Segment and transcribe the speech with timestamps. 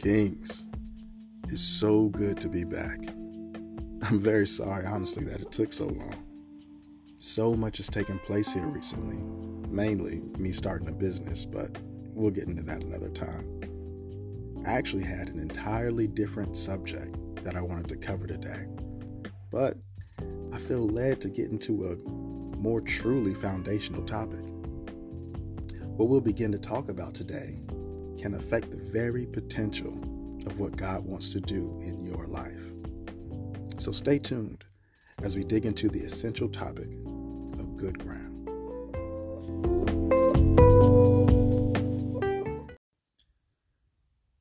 [0.00, 0.64] Kings.
[1.48, 3.00] It's so good to be back.
[4.08, 6.14] I'm very sorry, honestly, that it took so long.
[7.18, 9.18] So much has taken place here recently,
[9.68, 11.76] mainly me starting a business, but
[12.14, 13.60] we'll get into that another time.
[14.66, 18.68] I actually had an entirely different subject that I wanted to cover today,
[19.50, 19.76] but
[20.50, 22.10] I feel led to get into a
[22.56, 24.46] more truly foundational topic.
[25.84, 27.58] What we'll begin to talk about today
[28.20, 29.94] can affect the very potential
[30.46, 32.60] of what God wants to do in your life.
[33.78, 34.62] So stay tuned
[35.22, 36.88] as we dig into the essential topic
[37.58, 38.46] of good ground.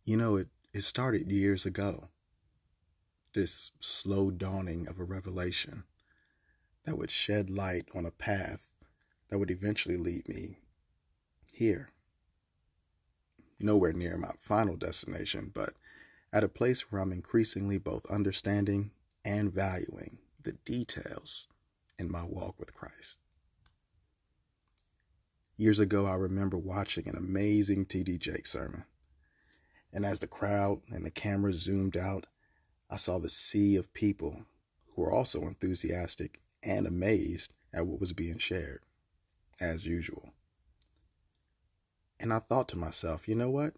[0.04, 2.10] You know, it, it started years ago.
[3.34, 5.84] This slow dawning of a revelation
[6.84, 8.68] that would shed light on a path
[9.30, 10.58] that would eventually lead me
[11.54, 11.92] here
[13.60, 15.74] nowhere near my final destination, but
[16.32, 18.92] at a place where I'm increasingly both understanding
[19.26, 21.48] and valuing the details
[21.98, 23.18] in my walk with Christ.
[25.58, 28.18] Years ago, I remember watching an amazing T.D.
[28.18, 28.86] Jakes sermon.
[29.92, 32.28] And as the crowd and the camera zoomed out,
[32.90, 34.46] I saw the sea of people
[34.96, 38.84] who were also enthusiastic and amazed at what was being shared,
[39.60, 40.34] as usual.
[42.20, 43.74] And I thought to myself, you know what?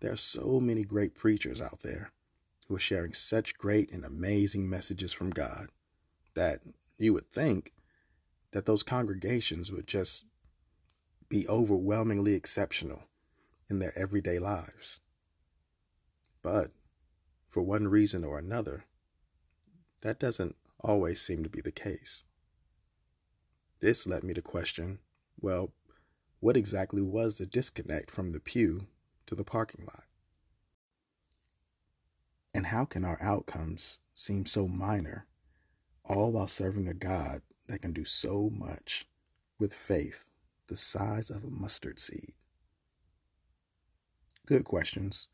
[0.00, 2.12] There are so many great preachers out there
[2.68, 5.68] who are sharing such great and amazing messages from God
[6.34, 6.60] that
[6.98, 7.72] you would think
[8.52, 10.24] that those congregations would just
[11.28, 13.04] be overwhelmingly exceptional
[13.68, 15.00] in their everyday lives.
[16.42, 16.70] But
[17.48, 18.84] for one reason or another,
[20.02, 22.24] that doesn't always seem to be the case.
[23.80, 24.98] This led me to question
[25.40, 25.72] well,
[26.44, 28.86] what exactly was the disconnect from the pew
[29.24, 30.04] to the parking lot?
[32.54, 35.26] And how can our outcomes seem so minor,
[36.04, 39.06] all while serving a God that can do so much
[39.58, 40.26] with faith
[40.66, 42.34] the size of a mustard seed?
[44.44, 45.28] Good questions,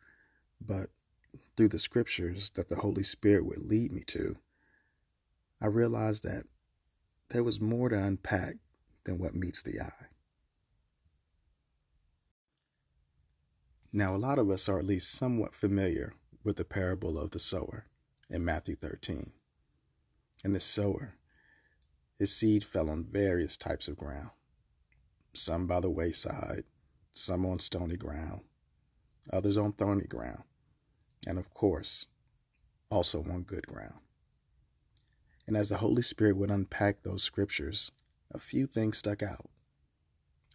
[0.61, 0.91] but
[1.57, 4.37] through the scriptures that the Holy Spirit would lead me to,
[5.61, 6.45] I realized that
[7.31, 8.59] there was more to unpack
[9.03, 10.07] than what meets the eye.
[13.93, 16.15] Now, a lot of us are at least somewhat familiar
[16.45, 17.87] with the parable of the sower
[18.29, 19.33] in Matthew 13.
[20.45, 21.15] And the sower,
[22.17, 24.31] his seed fell on various types of ground,
[25.35, 26.65] some by the wayside,
[27.13, 28.43] some on stony ground,
[29.33, 30.45] others on thorny ground,
[31.27, 32.07] and of course,
[32.91, 33.99] also on good ground.
[35.49, 37.91] And as the Holy Spirit would unpack those scriptures,
[38.33, 39.51] a few things stuck out.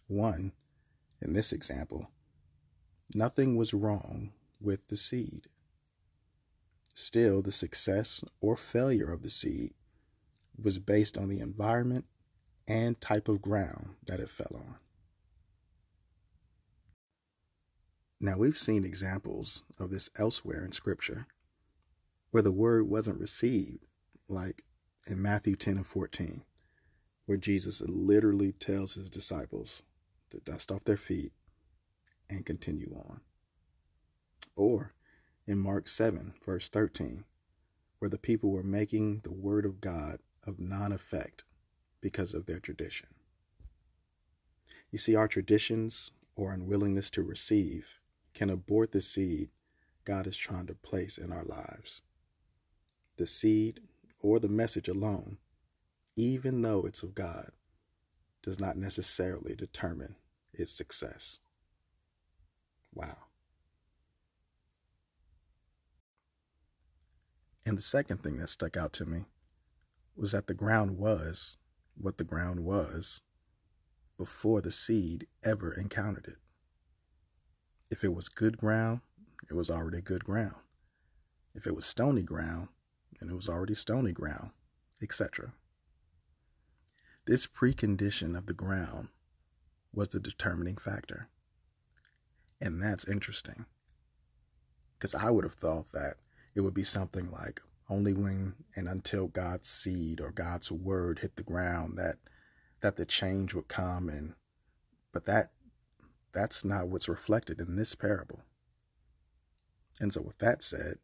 [0.06, 0.52] One,
[1.20, 2.10] in this example,
[3.14, 5.46] Nothing was wrong with the seed.
[6.92, 9.74] Still, the success or failure of the seed
[10.60, 12.08] was based on the environment
[12.66, 14.76] and type of ground that it fell on.
[18.18, 21.26] Now, we've seen examples of this elsewhere in Scripture
[22.30, 23.84] where the word wasn't received,
[24.28, 24.64] like
[25.06, 26.42] in Matthew 10 and 14,
[27.26, 29.82] where Jesus literally tells his disciples
[30.30, 31.32] to dust off their feet
[32.28, 33.20] and continue on.
[34.54, 34.94] Or
[35.46, 37.24] in Mark 7, verse 13,
[37.98, 41.44] where the people were making the word of God of non effect
[42.00, 43.08] because of their tradition.
[44.90, 47.88] You see, our traditions or unwillingness to receive
[48.34, 49.50] can abort the seed
[50.04, 52.02] God is trying to place in our lives.
[53.16, 53.80] The seed
[54.20, 55.38] or the message alone,
[56.14, 57.50] even though it's of God,
[58.42, 60.14] does not necessarily determine
[60.52, 61.40] its success.
[62.96, 63.18] Wow.
[67.66, 69.26] And the second thing that stuck out to me
[70.16, 71.58] was that the ground was
[71.94, 73.20] what the ground was
[74.16, 76.36] before the seed ever encountered it.
[77.90, 79.02] If it was good ground,
[79.50, 80.56] it was already good ground.
[81.54, 82.68] If it was stony ground,
[83.20, 84.52] then it was already stony ground,
[85.02, 85.52] etc.
[87.26, 89.08] This precondition of the ground
[89.92, 91.28] was the determining factor.
[92.60, 93.66] And that's interesting.
[94.98, 96.14] Because I would have thought that
[96.54, 101.36] it would be something like only when and until God's seed or God's word hit
[101.36, 102.16] the ground that
[102.80, 104.34] that the change would come and
[105.12, 105.50] but that
[106.32, 108.40] that's not what's reflected in this parable.
[110.00, 110.96] And so with that said,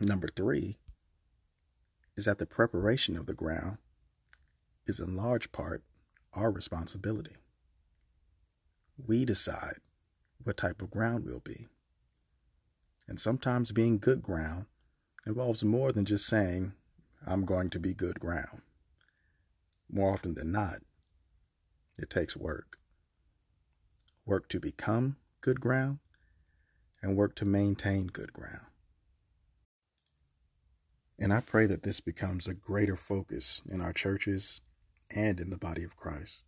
[0.00, 0.76] number 3
[2.16, 3.78] is that the preparation of the ground
[4.86, 5.84] is in large part
[6.32, 7.36] our responsibility
[9.06, 9.78] we decide
[10.42, 11.66] what type of ground we'll be.
[13.08, 14.66] And sometimes being good ground
[15.26, 16.72] involves more than just saying,
[17.26, 18.62] I'm going to be good ground.
[19.90, 20.78] More often than not,
[21.98, 22.78] it takes work.
[24.24, 25.98] Work to become good ground
[27.02, 28.66] and work to maintain good ground.
[31.18, 34.60] And I pray that this becomes a greater focus in our churches
[35.14, 36.42] and in the body of Christ.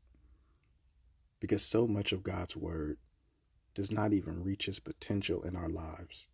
[1.41, 2.99] Because so much of God's Word
[3.75, 6.29] does not even reach its potential in our lives.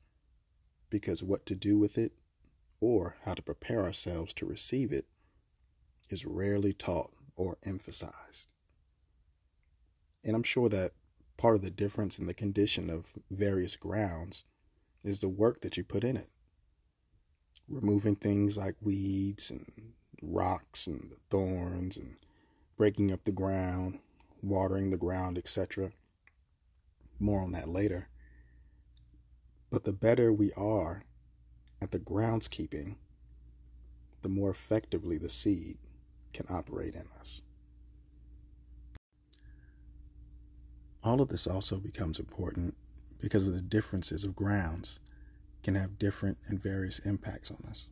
[0.91, 2.13] Because what to do with it
[2.81, 5.07] or how to prepare ourselves to receive it
[6.09, 8.49] is rarely taught or emphasized.
[10.25, 10.93] And I'm sure that
[11.37, 14.45] part of the difference in the condition of various grounds
[15.03, 16.29] is the work that you put in it.
[17.69, 22.17] Removing things like weeds and rocks and thorns and
[22.77, 24.01] breaking up the ground,
[24.43, 25.93] watering the ground, etc.
[27.19, 28.09] More on that later.
[29.71, 31.05] But the better we are
[31.81, 32.97] at the groundskeeping,
[34.23, 35.79] the more effectively the seed
[36.33, 37.43] can operate in us.
[41.03, 42.75] All of this also becomes important
[43.21, 45.01] because of the differences of grounds
[45.63, 47.91] can have different and various impacts on us.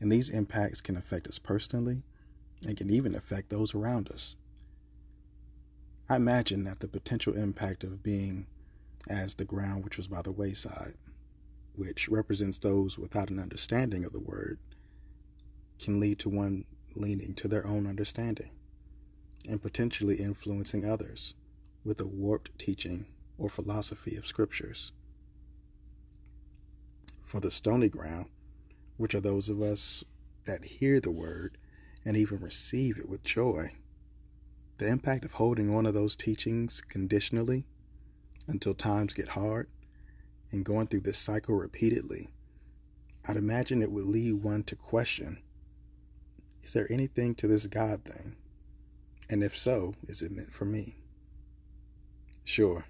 [0.00, 2.04] And these impacts can affect us personally
[2.66, 4.36] and can even affect those around us.
[6.10, 8.46] I imagine that the potential impact of being
[9.10, 10.94] as the ground which was by the wayside,
[11.74, 14.58] which represents those without an understanding of the word,
[15.78, 16.64] can lead to one
[16.94, 18.50] leaning to their own understanding
[19.46, 21.34] and potentially influencing others
[21.84, 23.06] with a warped teaching
[23.36, 24.92] or philosophy of scriptures.
[27.22, 28.30] For the stony ground,
[28.96, 30.04] which are those of us
[30.46, 31.58] that hear the word
[32.04, 33.72] and even receive it with joy,
[34.78, 37.66] the impact of holding on to those teachings conditionally
[38.46, 39.68] until times get hard
[40.50, 42.28] and going through this cycle repeatedly,
[43.28, 45.42] I'd imagine it would lead one to question
[46.62, 48.36] is there anything to this God thing?
[49.30, 50.96] And if so, is it meant for me?
[52.44, 52.84] Sure,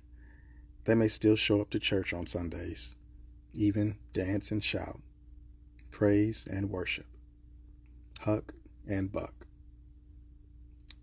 [0.85, 2.97] they may still show up to church on Sundays,
[3.55, 5.01] even dance and shout,
[5.91, 7.07] praise and worship,
[8.21, 8.55] huck
[8.89, 9.48] and buck.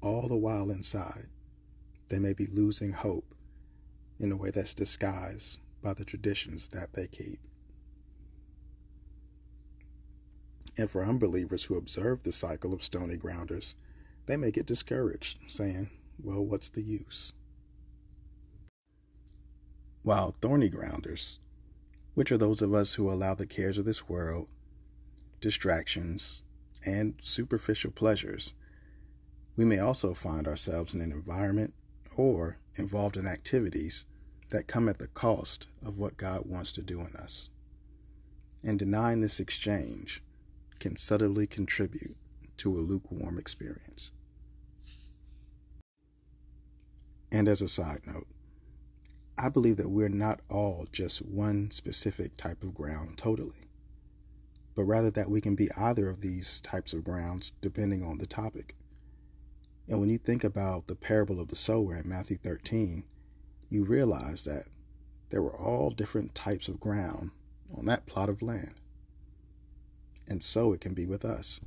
[0.06, 1.30] All the while inside,
[2.10, 3.34] they may be losing hope
[4.20, 7.40] in a way that's disguised by the traditions that they keep.
[10.78, 13.76] And for unbelievers who observe the cycle of stony grounders,
[14.28, 15.90] they may get discouraged, saying,
[16.22, 17.34] Well, what's the use?
[20.04, 21.40] While thorny grounders,
[22.14, 24.50] which are those of us who allow the cares of this world,
[25.42, 26.44] distractions,
[26.86, 28.54] and superficial pleasures,
[29.56, 31.74] we may also find ourselves in an environment
[32.18, 34.06] or involved in activities
[34.50, 37.50] that come at the cost of what God wants to do in us.
[38.64, 40.22] And denying this exchange
[40.80, 42.16] can subtly contribute
[42.58, 44.12] to a lukewarm experience.
[47.32, 48.28] And as a side note,
[49.38, 53.68] I believe that we're not all just one specific type of ground totally,
[54.76, 58.28] but rather that we can be either of these types of grounds depending on the
[58.28, 58.76] topic.
[59.88, 63.04] And when you think about the parable of the sower in Matthew 13,
[63.70, 64.66] you realize that
[65.30, 67.32] there were all different types of ground
[67.76, 68.76] on that plot of land.
[70.28, 71.62] And so it can be with us.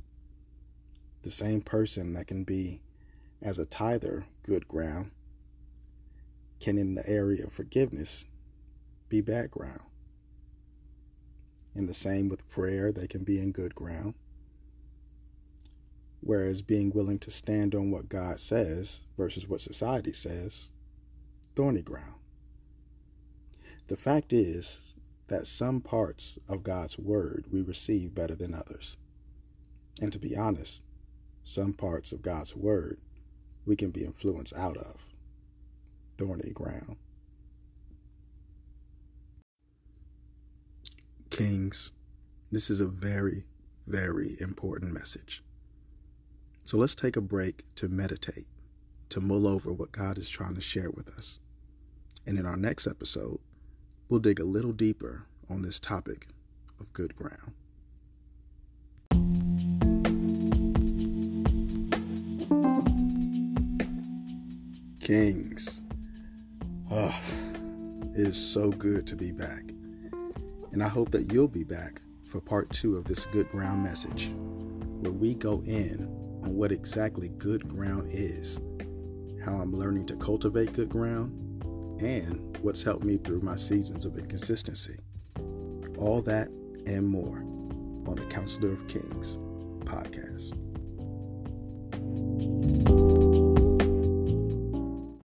[1.21, 2.81] The same person that can be,
[3.41, 5.11] as a tither, good ground,
[6.59, 8.25] can in the area of forgiveness
[9.07, 9.81] be bad ground.
[11.73, 14.15] And the same with prayer, they can be in good ground.
[16.21, 20.71] Whereas being willing to stand on what God says versus what society says,
[21.55, 22.15] thorny ground.
[23.87, 24.93] The fact is
[25.27, 28.97] that some parts of God's Word we receive better than others.
[30.01, 30.83] And to be honest,
[31.43, 32.99] some parts of God's Word
[33.65, 35.05] we can be influenced out of.
[36.17, 36.97] Thorny ground.
[41.29, 41.93] Kings,
[42.51, 43.45] this is a very,
[43.87, 45.43] very important message.
[46.69, 48.45] So let's take a break to meditate,
[49.09, 51.39] to mull over what God is trying to share with us.
[52.27, 53.39] And in our next episode,
[54.07, 56.27] we'll dig a little deeper on this topic
[56.79, 57.53] of good ground.
[65.01, 65.81] Kings.
[66.91, 67.19] Oh,
[68.15, 69.63] it is so good to be back.
[70.71, 74.29] And I hope that you'll be back for part two of this good ground message,
[74.99, 78.59] where we go in on what exactly good ground is,
[79.43, 81.31] how I'm learning to cultivate good ground,
[82.01, 84.97] and what's helped me through my seasons of inconsistency.
[85.97, 86.47] All that
[86.85, 87.39] and more
[88.07, 89.37] on the Counselor of Kings
[89.85, 90.68] podcast.